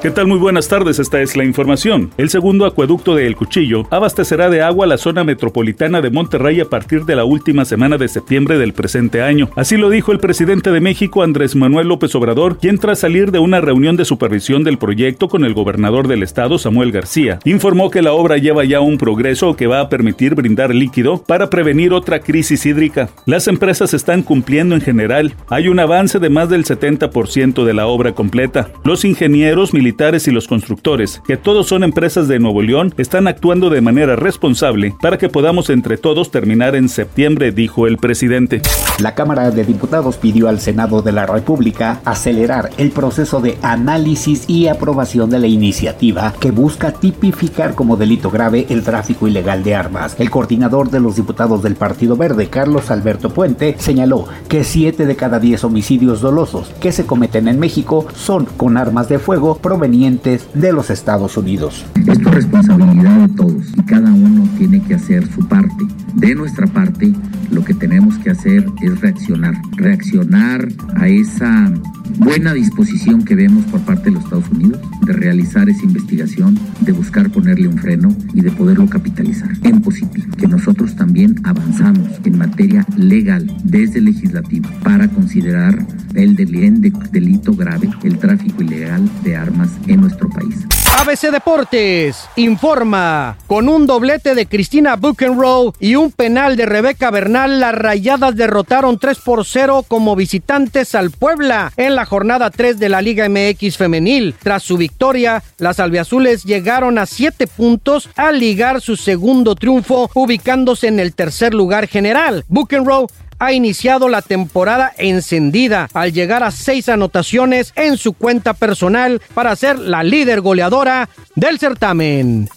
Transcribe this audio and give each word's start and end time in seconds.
¿Qué 0.00 0.12
tal? 0.12 0.28
Muy 0.28 0.38
buenas 0.38 0.68
tardes, 0.68 1.00
esta 1.00 1.20
es 1.20 1.36
la 1.36 1.42
información. 1.42 2.12
El 2.18 2.30
segundo 2.30 2.66
acueducto 2.66 3.16
de 3.16 3.26
El 3.26 3.34
Cuchillo 3.34 3.88
abastecerá 3.90 4.48
de 4.48 4.62
agua 4.62 4.86
la 4.86 4.96
zona 4.96 5.24
metropolitana 5.24 6.00
de 6.00 6.10
Monterrey 6.10 6.60
a 6.60 6.66
partir 6.66 7.04
de 7.04 7.16
la 7.16 7.24
última 7.24 7.64
semana 7.64 7.98
de 7.98 8.06
septiembre 8.06 8.58
del 8.58 8.74
presente 8.74 9.22
año. 9.22 9.50
Así 9.56 9.76
lo 9.76 9.90
dijo 9.90 10.12
el 10.12 10.20
presidente 10.20 10.70
de 10.70 10.80
México, 10.80 11.24
Andrés 11.24 11.56
Manuel 11.56 11.88
López 11.88 12.14
Obrador, 12.14 12.58
quien 12.58 12.78
tras 12.78 13.00
salir 13.00 13.32
de 13.32 13.40
una 13.40 13.60
reunión 13.60 13.96
de 13.96 14.04
supervisión 14.04 14.62
del 14.62 14.78
proyecto 14.78 15.26
con 15.26 15.44
el 15.44 15.52
gobernador 15.52 16.06
del 16.06 16.22
estado, 16.22 16.58
Samuel 16.58 16.92
García, 16.92 17.40
informó 17.44 17.90
que 17.90 18.00
la 18.00 18.12
obra 18.12 18.36
lleva 18.36 18.64
ya 18.64 18.78
un 18.78 18.98
progreso 18.98 19.56
que 19.56 19.66
va 19.66 19.80
a 19.80 19.88
permitir 19.88 20.36
brindar 20.36 20.72
líquido 20.72 21.24
para 21.24 21.50
prevenir 21.50 21.92
otra 21.92 22.20
crisis 22.20 22.64
hídrica. 22.66 23.08
Las 23.26 23.48
empresas 23.48 23.92
están 23.94 24.22
cumpliendo 24.22 24.76
en 24.76 24.80
general. 24.80 25.34
Hay 25.48 25.66
un 25.66 25.80
avance 25.80 26.20
de 26.20 26.30
más 26.30 26.48
del 26.48 26.64
70% 26.64 27.64
de 27.64 27.74
la 27.74 27.88
obra 27.88 28.12
completa. 28.12 28.70
Los 28.84 29.04
ingenieros 29.04 29.74
militares 29.74 29.87
militares 29.88 30.28
y 30.28 30.32
los 30.32 30.46
constructores, 30.46 31.22
que 31.26 31.38
todos 31.38 31.66
son 31.66 31.82
empresas 31.82 32.28
de 32.28 32.38
Nuevo 32.38 32.60
León, 32.60 32.92
están 32.98 33.26
actuando 33.26 33.70
de 33.70 33.80
manera 33.80 34.16
responsable 34.16 34.94
para 35.00 35.16
que 35.16 35.30
podamos 35.30 35.70
entre 35.70 35.96
todos 35.96 36.30
terminar 36.30 36.76
en 36.76 36.90
septiembre, 36.90 37.52
dijo 37.52 37.86
el 37.86 37.96
presidente. 37.96 38.60
La 39.00 39.14
Cámara 39.14 39.50
de 39.50 39.64
Diputados 39.64 40.18
pidió 40.18 40.50
al 40.50 40.60
Senado 40.60 41.00
de 41.00 41.12
la 41.12 41.24
República 41.24 42.02
acelerar 42.04 42.68
el 42.76 42.90
proceso 42.90 43.40
de 43.40 43.56
análisis 43.62 44.44
y 44.46 44.66
aprobación 44.66 45.30
de 45.30 45.38
la 45.38 45.46
iniciativa 45.46 46.34
que 46.38 46.50
busca 46.50 46.92
tipificar 46.92 47.74
como 47.74 47.96
delito 47.96 48.30
grave 48.30 48.66
el 48.68 48.82
tráfico 48.82 49.26
ilegal 49.26 49.64
de 49.64 49.74
armas. 49.74 50.16
El 50.18 50.28
coordinador 50.28 50.90
de 50.90 51.00
los 51.00 51.16
diputados 51.16 51.62
del 51.62 51.76
Partido 51.76 52.14
Verde, 52.14 52.50
Carlos 52.50 52.90
Alberto 52.90 53.30
Puente, 53.30 53.74
señaló 53.78 54.26
que 54.48 54.64
7 54.64 55.06
de 55.06 55.16
cada 55.16 55.38
10 55.38 55.64
homicidios 55.64 56.20
dolosos 56.20 56.74
que 56.78 56.92
se 56.92 57.06
cometen 57.06 57.48
en 57.48 57.58
México 57.58 58.06
son 58.14 58.44
con 58.44 58.76
armas 58.76 59.08
de 59.08 59.18
fuego 59.18 59.56
de 59.78 60.72
los 60.72 60.90
Estados 60.90 61.36
Unidos. 61.36 61.86
Esto 61.94 62.28
es 62.28 62.34
responsabilidad 62.34 63.28
de 63.28 63.34
todos 63.34 63.64
y 63.76 63.82
cada 63.84 64.12
uno 64.12 64.48
tiene 64.58 64.82
que 64.82 64.94
hacer 64.94 65.24
su 65.32 65.46
parte. 65.46 65.84
De 66.14 66.34
nuestra 66.34 66.66
parte, 66.66 67.12
lo 67.50 67.64
que 67.64 67.74
tenemos 67.74 68.18
que 68.18 68.30
hacer 68.30 68.66
es 68.82 69.00
reaccionar, 69.00 69.54
reaccionar 69.76 70.66
a 70.96 71.06
esa 71.06 71.72
buena 72.18 72.52
disposición 72.52 73.24
que 73.24 73.34
vemos 73.34 73.64
por 73.66 73.80
parte 73.82 74.04
de 74.06 74.12
los 74.12 74.24
Estados 74.24 74.48
Unidos 74.50 74.80
de 75.02 75.12
realizar 75.12 75.68
esa 75.68 75.84
investigación, 75.84 76.58
de 76.80 76.92
buscar 76.92 77.30
ponerle 77.30 77.68
un 77.68 77.78
freno 77.78 78.14
y 78.34 78.40
de 78.40 78.50
poderlo 78.50 78.88
capitalizar 78.88 79.50
en 79.62 79.80
positivo. 79.80 80.26
Que 80.36 80.46
nosotros 80.46 80.96
también 80.96 81.36
avanzamos 81.44 82.20
en 82.24 82.38
materia 82.38 82.84
legal 82.96 83.46
desde 83.64 84.00
legislativo 84.00 84.68
para 84.82 85.08
considerar 85.08 85.86
el 86.14 86.34
delito 86.36 87.54
grave, 87.54 87.88
el 88.02 88.18
tráfico 88.18 88.62
ilegal 88.62 89.08
de 89.22 89.36
armas 89.36 89.70
en 89.86 90.00
nuestro 90.00 90.28
país. 90.28 90.66
ABC 90.96 91.30
Deportes 91.30 92.28
informa. 92.36 93.36
Con 93.46 93.68
un 93.68 93.86
doblete 93.86 94.34
de 94.34 94.46
Cristina 94.46 94.96
Buchenroe 94.96 95.72
y 95.80 95.96
un 95.96 96.12
penal 96.12 96.56
de 96.56 96.66
Rebeca 96.66 97.10
Bernal, 97.10 97.60
las 97.60 97.74
Rayadas 97.74 98.36
derrotaron 98.36 98.98
3 98.98 99.18
por 99.18 99.44
0 99.44 99.84
como 99.86 100.16
visitantes 100.16 100.94
al 100.94 101.10
Puebla 101.10 101.72
en 101.76 101.94
la 101.94 102.04
jornada 102.04 102.50
3 102.50 102.78
de 102.78 102.88
la 102.88 103.02
Liga 103.02 103.28
MX 103.28 103.76
femenil. 103.76 104.34
Tras 104.42 104.62
su 104.62 104.76
victoria, 104.76 105.42
las 105.58 105.80
albiazules 105.80 106.44
llegaron 106.44 106.98
a 106.98 107.06
7 107.06 107.46
puntos 107.46 108.08
al 108.16 108.38
ligar 108.38 108.80
su 108.80 108.96
segundo 108.96 109.54
triunfo, 109.54 110.10
ubicándose 110.14 110.88
en 110.88 111.00
el 111.00 111.14
tercer 111.14 111.54
lugar 111.54 111.86
general. 111.86 112.44
Buchenroe 112.48 113.06
ha 113.38 113.52
iniciado 113.52 114.08
la 114.08 114.22
temporada 114.22 114.92
encendida 114.98 115.88
al 115.94 116.12
llegar 116.12 116.42
a 116.42 116.50
seis 116.50 116.88
anotaciones 116.88 117.72
en 117.76 117.96
su 117.96 118.12
cuenta 118.12 118.54
personal 118.54 119.20
para 119.34 119.54
ser 119.56 119.78
la 119.78 120.02
líder 120.02 120.40
goleadora 120.40 121.08
del 121.34 121.58
certamen. 121.58 122.48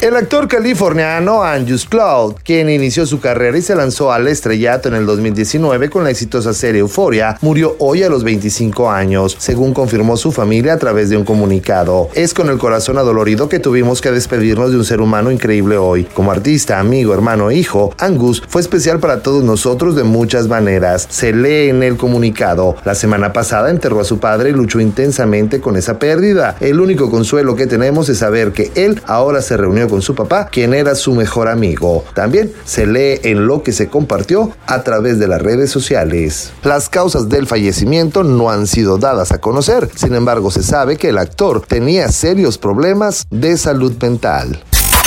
El 0.00 0.14
actor 0.14 0.46
californiano 0.46 1.42
Angus 1.42 1.84
Cloud, 1.84 2.36
quien 2.44 2.70
inició 2.70 3.04
su 3.04 3.18
carrera 3.18 3.58
y 3.58 3.62
se 3.62 3.74
lanzó 3.74 4.12
al 4.12 4.28
estrellato 4.28 4.88
en 4.88 4.94
el 4.94 5.06
2019 5.06 5.90
con 5.90 6.04
la 6.04 6.10
exitosa 6.10 6.54
serie 6.54 6.82
Euforia, 6.82 7.36
murió 7.40 7.74
hoy 7.80 8.04
a 8.04 8.08
los 8.08 8.22
25 8.22 8.92
años, 8.92 9.34
según 9.40 9.74
confirmó 9.74 10.16
su 10.16 10.30
familia 10.30 10.74
a 10.74 10.78
través 10.78 11.10
de 11.10 11.16
un 11.16 11.24
comunicado. 11.24 12.10
Es 12.14 12.32
con 12.32 12.48
el 12.48 12.58
corazón 12.58 12.96
adolorido 12.96 13.48
que 13.48 13.58
tuvimos 13.58 14.00
que 14.00 14.12
despedirnos 14.12 14.70
de 14.70 14.76
un 14.76 14.84
ser 14.84 15.00
humano 15.00 15.32
increíble 15.32 15.78
hoy. 15.78 16.04
Como 16.04 16.30
artista, 16.30 16.78
amigo, 16.78 17.12
hermano 17.12 17.50
hijo, 17.50 17.92
Angus 17.98 18.40
fue 18.48 18.60
especial 18.60 19.00
para 19.00 19.20
todos 19.20 19.42
nosotros 19.42 19.96
de 19.96 20.04
muchas 20.04 20.46
maneras. 20.46 21.08
Se 21.10 21.32
lee 21.32 21.70
en 21.70 21.82
el 21.82 21.96
comunicado. 21.96 22.76
La 22.84 22.94
semana 22.94 23.32
pasada 23.32 23.68
enterró 23.68 23.98
a 23.98 24.04
su 24.04 24.20
padre 24.20 24.50
y 24.50 24.52
luchó 24.52 24.78
intensamente 24.78 25.60
con 25.60 25.76
esa 25.76 25.98
pérdida. 25.98 26.54
El 26.60 26.78
único 26.78 27.10
consuelo 27.10 27.56
que 27.56 27.66
tenemos 27.66 28.08
es 28.08 28.18
saber 28.18 28.52
que 28.52 28.70
él 28.76 29.02
ahora 29.04 29.42
se 29.42 29.56
reunió 29.56 29.87
con 29.88 30.02
su 30.02 30.14
papá, 30.14 30.48
quien 30.48 30.74
era 30.74 30.94
su 30.94 31.14
mejor 31.14 31.48
amigo. 31.48 32.04
También 32.14 32.52
se 32.64 32.86
lee 32.86 33.20
en 33.22 33.46
lo 33.46 33.62
que 33.62 33.72
se 33.72 33.88
compartió 33.88 34.52
a 34.66 34.82
través 34.82 35.18
de 35.18 35.28
las 35.28 35.42
redes 35.42 35.70
sociales. 35.70 36.52
Las 36.62 36.88
causas 36.88 37.28
del 37.28 37.46
fallecimiento 37.46 38.24
no 38.24 38.50
han 38.50 38.66
sido 38.66 38.98
dadas 38.98 39.32
a 39.32 39.38
conocer, 39.38 39.88
sin 39.94 40.14
embargo 40.14 40.50
se 40.50 40.62
sabe 40.62 40.96
que 40.96 41.10
el 41.10 41.18
actor 41.18 41.62
tenía 41.66 42.08
serios 42.08 42.58
problemas 42.58 43.26
de 43.30 43.56
salud 43.56 43.92
mental. 44.00 44.62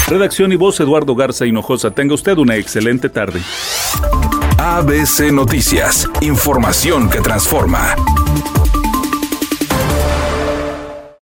Redacción 0.08 0.52
y 0.52 0.56
voz 0.56 0.80
Eduardo 0.80 1.16
Garza 1.16 1.46
Hinojosa. 1.46 1.92
Tenga 1.92 2.16
usted 2.16 2.38
una 2.38 2.58
excelente 2.58 3.10
tarde. 3.10 3.42
ABC 4.58 5.32
Noticias, 5.32 6.08
información 6.22 7.10
que 7.10 7.22
transforma. 7.22 7.96